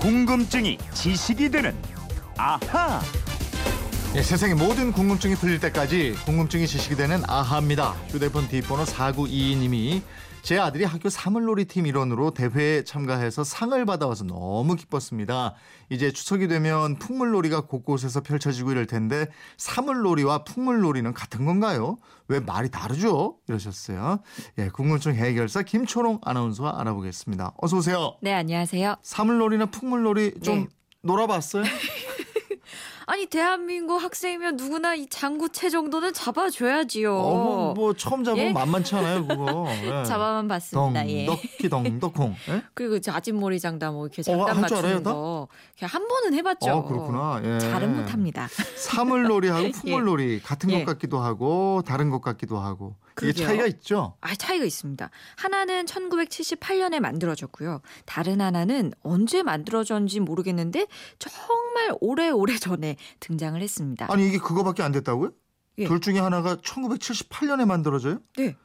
[0.00, 1.74] 궁금증이 지식이 되는
[2.38, 3.00] 아하.
[4.16, 7.92] 예, 세상의 모든 궁금증이 풀릴 때까지 궁금증이 지식이 되는 아하입니다.
[8.08, 10.02] 휴대폰 뒷번호 4922님이
[10.42, 15.54] 제 아들이 학교 사물놀이 팀 일원으로 대회에 참가해서 상을 받아와서 너무 기뻤습니다.
[15.90, 21.96] 이제 추석이 되면 풍물놀이가 곳곳에서 펼쳐지고 이럴 텐데 사물놀이와 풍물놀이는 같은 건가요?
[22.26, 23.36] 왜 말이 다르죠?
[23.48, 24.18] 이러셨어요.
[24.58, 27.52] 예, 궁금증 해결사 김초롱 아나운서와 알아보겠습니다.
[27.58, 28.16] 어서 오세요.
[28.22, 28.96] 네, 안녕하세요.
[29.02, 30.66] 사물놀이나 풍물놀이 좀 네.
[31.02, 31.62] 놀아봤어요?
[33.10, 37.12] 아니, 대한민국 학생이면 누구나 이 장구채 정도는 잡아줘야지요.
[37.12, 38.52] 어머 뭐 처음 잡으면 예?
[38.52, 39.66] 만만치 않아요 그거.
[39.82, 40.04] 예.
[40.04, 41.08] 잡아만 봤습니다.
[41.08, 41.26] 예.
[41.26, 42.36] 덩덕키 덩덕콩.
[42.50, 42.62] 예?
[42.72, 46.70] 그리고 저 아진머리 장담 뭐 이렇게 어, 할줄 알아요, 맞추는 거 그냥 한 번은 해봤죠.
[46.70, 47.40] 어 그렇구나.
[47.42, 47.58] 예.
[47.58, 48.48] 잘은 못합니다.
[48.76, 50.84] 사물놀이하고 풍물놀이 같은 예.
[50.84, 53.46] 것 같기도 하고 다른 것 같기도 하고 그러게요.
[53.46, 54.16] 차이가 있죠.
[54.20, 55.10] 아, 차이가 있습니다.
[55.36, 57.80] 하나는 1978년에 만들어졌고요.
[58.06, 60.86] 다른 하나는 언제 만들어졌는지 모르겠는데
[61.18, 64.06] 정말 오래오래 전에 등장을 했습니다.
[64.10, 65.32] 아니 이게 그거밖에 안 됐다고요?
[65.78, 65.84] 예.
[65.86, 68.20] 둘 중에 하나가 1978년에 만들어져요?
[68.36, 68.56] 네.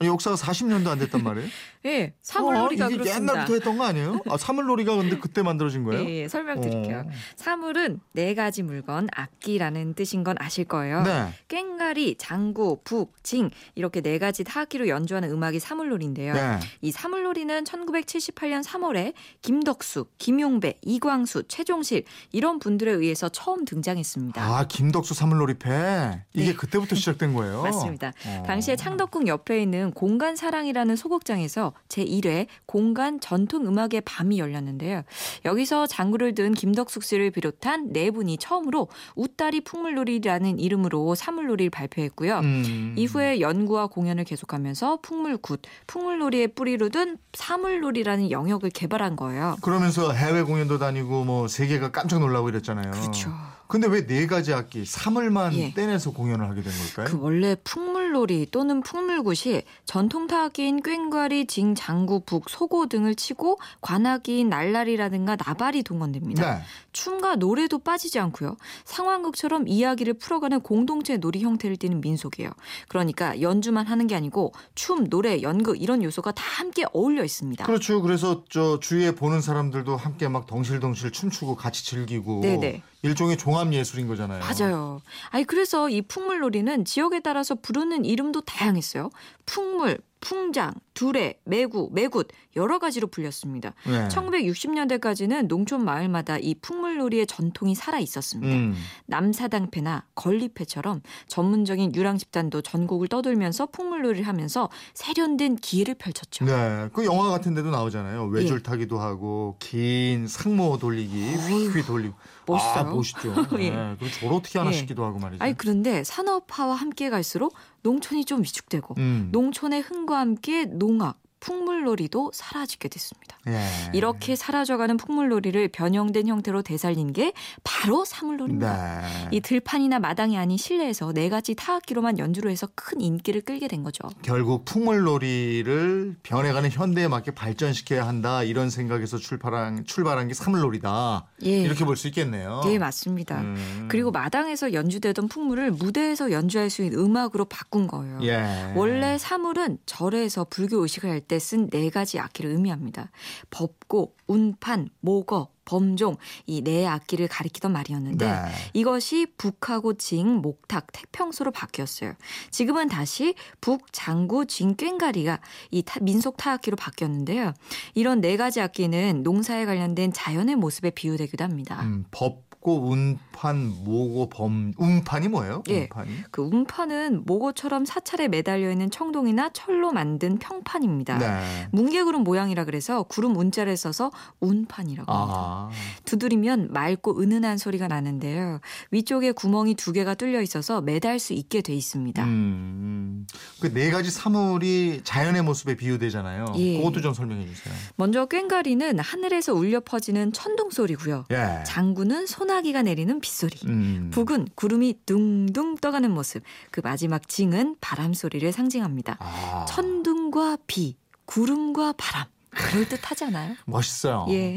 [0.00, 1.46] 아니, 역사가 40년도 안 됐단 말이에요?
[1.84, 3.32] 예, 사물놀이가 어, 이게 그렇습니다.
[3.32, 4.20] 옛날부터 했던 거 아니에요?
[4.28, 6.08] 아 사물놀이가 근데 그때 만들어진 거예요?
[6.08, 7.04] 예, 예, 설명드릴게요.
[7.06, 7.10] 어.
[7.36, 11.02] 사물은 네 가지 물건, 악기라는 뜻인 건 아실 거예요.
[11.02, 11.28] 네.
[11.48, 16.32] 꽹가리, 장구, 북, 징 이렇게 네 가지 타악기로 연주하는 음악이 사물놀이인데요.
[16.34, 16.58] 네.
[16.80, 24.42] 이 사물놀이는 1978년 3월에 김덕수, 김용배, 이광수, 최종실 이런 분들에 의해서 처음 등장했습니다.
[24.42, 27.62] 아 김덕수 사물놀이패 이게 그때부터 시작된 거예요.
[27.64, 27.70] 네.
[27.70, 28.12] 맞습니다.
[28.26, 28.42] 어.
[28.46, 35.02] 당시에 창덕궁 옆에 있는 공간 사랑이라는 소극장에서 제1회 공간 전통 음악의 밤이 열렸는데요.
[35.44, 42.38] 여기서 장구를 든 김덕숙 씨를 비롯한 네 분이 처음으로 웃다리 풍물놀이라는 이름으로 사물놀이를 발표했고요.
[42.40, 42.94] 음.
[42.96, 49.56] 이후에 연구와 공연을 계속하면서 풍물굿, 풍물놀이의 뿌리로 든 사물놀이라는 영역을 개발한 거예요.
[49.62, 52.90] 그러면서 해외 공연도 다니고 뭐 세계가 깜짝 놀라고 이랬잖아요.
[52.90, 53.30] 그렇죠.
[53.70, 55.72] 근데 왜 네 가지 악기 사물만 예.
[55.72, 57.20] 떼내서 공연을 하게 된그 걸까요?
[57.22, 65.36] 원래 풍물놀이 또는 풍물굿이 전통 타악기인 꽹과리, 징, 장구, 북, 소고 등을 치고 관악기인 날라리라든가
[65.36, 66.56] 나발이 동원됩니다.
[66.56, 66.62] 네.
[66.92, 68.56] 춤과 노래도 빠지지 않고요.
[68.84, 72.50] 상황극처럼 이야기를 풀어가는 공동체 놀이 형태를 띠는 민속이에요.
[72.88, 77.64] 그러니까 연주만 하는 게 아니고 춤, 노래, 연극 이런 요소가 다 함께 어울려 있습니다.
[77.64, 78.02] 그렇죠.
[78.02, 82.82] 그래서 저 주위에 보는 사람들도 함께 막 덩실덩실 춤추고 같이 즐기고 네네.
[83.02, 84.40] 일종의 종합 예술인 거잖아요.
[84.40, 85.00] 맞아요.
[85.30, 89.10] 아니 그래서 이 풍물놀이는 지역에 따라서 부르는 이름도 다양했어요.
[89.46, 93.72] 풍물, 풍장, 두레, 매구, 매굿 여러 가지로 불렸습니다.
[93.86, 94.08] 네.
[94.08, 98.54] 1960년대까지는 농촌 마을마다 이 풍물놀이의 전통이 살아 있었습니다.
[98.54, 98.74] 음.
[99.06, 106.44] 남사당패나 건리패처럼 전문적인 유랑 집단도 전국을 떠돌면서 풍물놀이를 하면서 세련된 기회를 펼쳤죠.
[106.44, 106.88] 네.
[106.92, 108.26] 그 영화 같은 데도 나오잖아요.
[108.26, 112.14] 외줄 타기도 하고 긴 상모 돌리기, 휘휘 돌리고.
[112.46, 112.74] 멋있어요.
[112.74, 113.34] 아, 멋있죠.
[113.60, 113.70] 예.
[113.70, 113.96] 네.
[113.98, 114.74] 그리고 저걸 어떻게 하나 예.
[114.74, 115.42] 싶기도 하고 말이죠.
[115.42, 119.28] 아니 그런데 산업화와 함께 갈수록 농촌이 좀 위축되고 음.
[119.32, 123.36] 농촌의 흥과 함께 농악, 풍물놀이도 사라지게 됐습니다.
[123.48, 123.60] 예.
[123.92, 127.32] 이렇게 사라져가는 풍물놀이를 변형된 형태로 되살린 게
[127.64, 129.00] 바로 사물놀이입니다.
[129.00, 129.28] 네.
[129.32, 134.02] 이 들판이나 마당이 아닌 실내에서 네 가지 타악기로만 연주를 해서 큰 인기를 끌게 된 거죠.
[134.22, 141.62] 결국 풍물놀이를 변해가는 현대에 맞게 발전시켜야 한다 이런 생각에서 출발한 출발한 게 사물놀이다 예.
[141.62, 142.62] 이렇게 볼 수 있겠네요.
[142.64, 143.40] 네, 맞습니다.
[143.42, 143.86] 음.
[143.90, 148.20] 그리고 마당에서 연주되던 풍물을 무대에서 연주할 수 있는 음악으로 바꾼 거예요.
[148.22, 148.72] 예.
[148.74, 153.10] 원래 사물은 절에서 불교 의식을 할때 쓴 네 가지 악기를 의미합니다.
[153.50, 158.34] 법고, 운판, 모거, 범종 이 네 악기를 가리키던 말이었는데 네.
[158.74, 162.14] 이것이 북하고 징, 목탁, 태평소로 바뀌었어요.
[162.50, 165.38] 지금은 다시 북, 장구, 징, 꽹가리가
[165.70, 167.52] 이 타- 민속 타악기로 바뀌었는데요.
[167.94, 171.80] 이런 네 가지 악기는 농사에 관련된 자연의 모습에 비유되기도 합니다.
[171.82, 175.62] 음, 법고 운 판 모고 범 운판이 뭐예요?
[175.70, 175.84] 예.
[175.84, 176.10] 운판이?
[176.30, 181.16] 그 운판은 모고처럼 사찰에 매달려 있는 청동이나 철로 만든 평판입니다.
[181.16, 181.68] 네.
[181.72, 184.10] 뭉게구름 모양이라 그래서 구름 운자를 써서
[184.40, 185.38] 운판이라고 합니다.
[185.38, 185.70] 아.
[186.04, 188.60] 두드리면 맑고 은은한 소리가 나는데요.
[188.90, 192.22] 위쪽에 구멍이 두 개가 뚫려 있어서 매달 수 있게 돼 있습니다.
[192.22, 193.26] 음.
[193.60, 196.52] 그네 가지 사물이 자연의 모습에 비유되잖아요.
[196.56, 196.76] 예.
[196.76, 197.74] 그것도 좀 설명해 주세요.
[197.96, 201.24] 먼저 꽹가리는 하늘에서 울려 퍼지는 천둥 소리고요.
[201.30, 201.64] 예.
[201.64, 203.60] 장구는 소나기가 내리는 빗소리.
[203.66, 204.10] 음.
[204.12, 206.42] 북은 구름이 둥둥 떠가는 모습.
[206.72, 209.16] 그 마지막 징은 바람 소리를 상징합니다.
[209.20, 209.64] 아.
[209.68, 210.96] 천둥과 비,
[211.26, 212.26] 구름과 바람.
[212.50, 213.56] 그럴 듯하잖아요.
[213.64, 214.26] 멋있어요.
[214.30, 214.56] 예.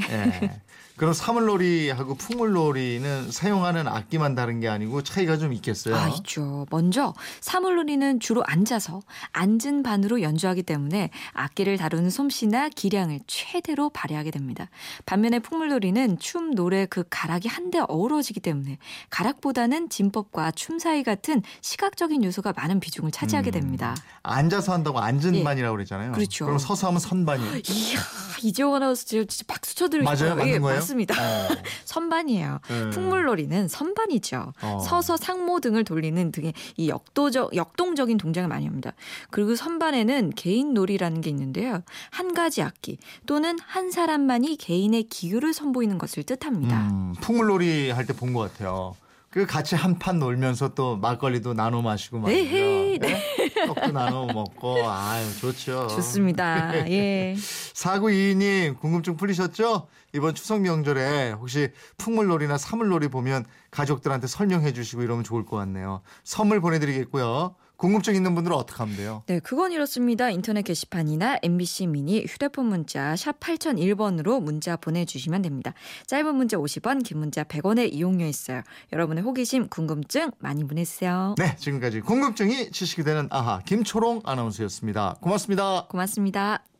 [0.95, 5.95] 그럼 사물놀이하고 풍물놀이는 사용하는 악기만 다른 게 아니고 차이가 좀 있겠어요.
[5.95, 6.67] 아, 있죠.
[6.69, 9.01] 먼저 사물놀이는 주로 앉아서
[9.31, 14.69] 앉은 반으로 연주하기 때문에 악기를 다루는 솜씨나 기량을 최대로 발휘하게 됩니다.
[15.07, 18.77] 반면에 풍물놀이는 춤, 노래 그 가락이 한데 어우러지기 때문에
[19.09, 23.51] 가락보다는 진법과 춤 사이 같은 시각적인 요소가 많은 비중을 차지하게 음.
[23.51, 23.95] 됩니다.
[24.21, 25.43] 앉아서 한다고 앉은 예.
[25.43, 26.11] 반이라고 그랬잖아요.
[26.11, 26.45] 그렇죠.
[26.45, 27.61] 그럼 서서 하면 선반이에요.
[27.91, 27.99] 이야,
[28.41, 30.35] 이재원 아나운서 진짜 진짜 박수 쳐드리고 맞아요?
[30.35, 30.75] 맞는 예, 거예요?
[30.79, 31.15] 맞습니다.
[31.15, 31.47] 어.
[31.85, 32.59] 선반이에요.
[32.67, 32.89] 네.
[32.91, 34.53] 풍물놀이는 선반이죠.
[34.61, 34.79] 어.
[34.79, 38.93] 서서 상모 등을 돌리는 등의 이 역도적 역동적인 동작을 많이 합니다.
[39.29, 41.83] 그리고 선반에는 개인 놀이라는 게 있는데요.
[42.09, 46.89] 한 가지 악기 또는 한 사람만이 개인의 기교를 선보이는 것을 뜻합니다.
[46.91, 48.95] 음, 풍물놀이 할 때 본 것 같아요.
[49.33, 52.55] 그 같이 한 판 놀면서 또 막걸리도 나눠 마시고 말이죠.
[52.55, 52.97] 네.
[53.01, 53.65] 네?
[53.65, 55.87] 떡도 나눠 먹고 아유 좋죠.
[55.87, 56.87] 좋습니다.
[56.91, 57.33] 예.
[57.73, 59.87] 4922님 궁금증 풀리셨죠?
[60.13, 66.01] 이번 추석 명절에 혹시 풍물놀이나 사물놀이 보면 가족들한테 설명해 주시고 이러면 좋을 것 같네요.
[66.23, 67.55] 선물 보내드리겠고요.
[67.83, 69.23] 궁금증 있는 분들은 어떻게 하면 돼요?
[69.25, 70.29] 네, 그건 이렇습니다.
[70.29, 75.73] 인터넷 게시판이나 MBC 미니 휴대폰 문자 샵 8001번으로 문자 보내주시면 됩니다.
[76.07, 78.61] 짧은 문자 50원, 긴 문자 100원의 이용료 있어요.
[78.93, 81.35] 여러분의 호기심, 궁금증 많이 보내주세요.
[81.37, 85.17] 네, 지금까지 궁금증이 지식이 되는 아하 김초롱 아나운서였습니다.
[85.19, 85.87] 고맙습니다.
[85.89, 86.72] 고맙습니다.